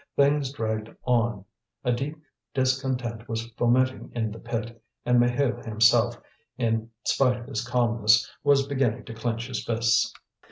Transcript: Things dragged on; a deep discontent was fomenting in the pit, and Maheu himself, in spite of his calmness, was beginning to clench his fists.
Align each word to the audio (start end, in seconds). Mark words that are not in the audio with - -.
Things 0.15 0.51
dragged 0.51 0.89
on; 1.03 1.45
a 1.83 1.91
deep 1.91 2.17
discontent 2.55 3.29
was 3.29 3.51
fomenting 3.51 4.11
in 4.15 4.31
the 4.31 4.39
pit, 4.39 4.81
and 5.05 5.19
Maheu 5.19 5.63
himself, 5.63 6.19
in 6.57 6.89
spite 7.05 7.37
of 7.39 7.45
his 7.45 7.63
calmness, 7.63 8.27
was 8.43 8.65
beginning 8.65 9.05
to 9.05 9.13
clench 9.13 9.45
his 9.45 9.63
fists. 9.63 10.11